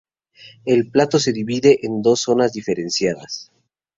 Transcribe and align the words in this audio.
El 0.65 0.89
plató 0.89 1.19
se 1.19 1.31
divide 1.31 1.77
en 1.85 2.01
dos 2.01 2.21
zonas 2.21 2.53
diferenciadas. 2.53 3.51